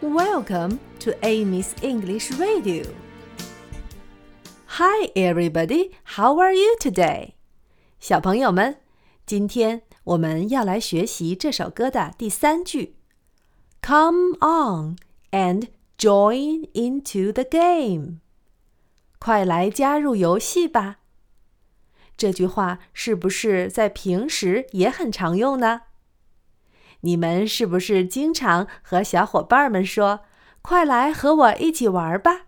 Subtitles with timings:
[0.00, 2.84] Welcome to Amy's English Radio.
[4.66, 5.92] Hi, everybody.
[6.16, 7.34] How are you today?
[7.98, 8.78] 小朋友们，
[9.24, 12.96] 今天我们要来学习这首歌的第三句。
[13.82, 14.96] Come on
[15.30, 15.68] and
[15.98, 18.20] join into the game.
[19.18, 20.98] 快来加入游戏吧。
[22.16, 25.82] 这句话是不是在平时也很常用呢？
[27.01, 30.21] 你们是不是经常和小伙伴们说
[30.63, 32.47] ：“快来和我一起玩吧？”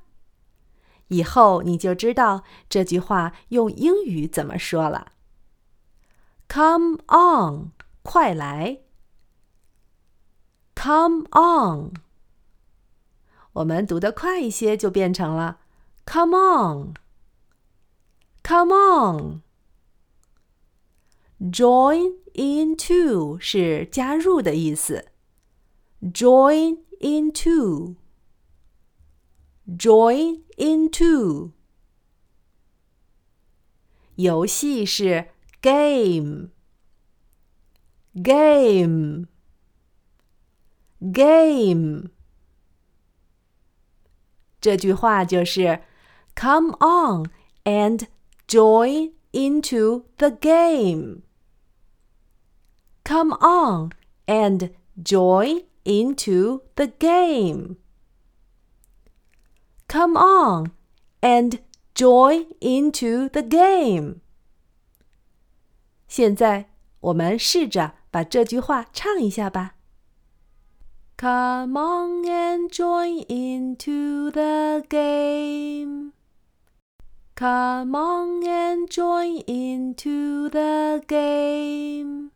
[1.10, 5.12] 以后你就知道这句话用英语怎么说了。
[6.50, 8.80] Come on，快来
[10.76, 11.94] ！Come on，
[13.54, 15.60] 我们读得快一些就变成了
[16.06, 16.36] Come
[18.44, 19.43] on，Come on。
[21.43, 25.07] Join into 是加入的意思。
[26.03, 27.97] Join into，join
[30.57, 31.53] into。
[34.17, 35.29] 游戏是
[35.63, 36.51] game，game，game。
[44.61, 45.83] 这句话就是
[46.35, 47.31] Come on
[47.63, 48.09] and
[48.49, 51.23] join into the game.
[53.13, 53.91] Come on
[54.27, 54.71] and
[55.03, 57.77] join into the game.
[59.89, 60.73] Come on
[61.23, 61.61] and
[61.95, 64.21] join into the game.
[66.07, 69.75] 现在我们试着把这句话唱一下吧。
[71.17, 76.13] Come on and join into the game.
[77.35, 82.31] Come on and join into the game.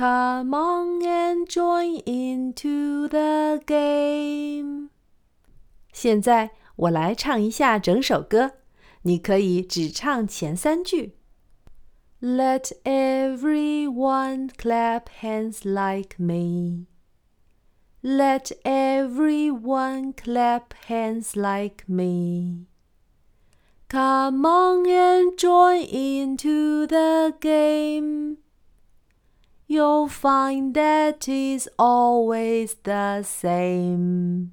[0.00, 4.90] Come on and join into the game.
[5.92, 8.52] 现在我来唱一下整首歌，
[9.02, 11.16] 你可以只唱前三句。
[12.20, 16.86] Let everyone clap hands like me.
[18.02, 22.66] Let everyone clap hands like me.
[23.88, 28.38] Come on and join into the game
[29.71, 34.50] you'll find that is always the same.